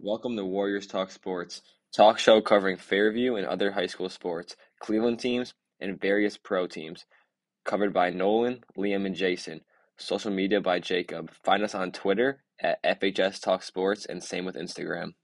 [0.00, 1.60] Welcome to Warriors Talk Sports,
[1.92, 7.04] talk show covering Fairview and other high school sports, Cleveland teams, and various pro teams.
[7.64, 9.62] Covered by Nolan, Liam, and Jason.
[9.96, 11.32] Social media by Jacob.
[11.42, 15.14] Find us on Twitter at FHS Talk Sports and same with Instagram.